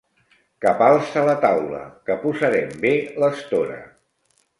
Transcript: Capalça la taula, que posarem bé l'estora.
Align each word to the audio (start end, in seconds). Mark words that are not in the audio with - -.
Capalça 0.65 1.25
la 1.27 1.35
taula, 1.43 1.81
que 2.07 2.15
posarem 2.23 2.73
bé 2.87 2.95
l'estora. 3.25 3.77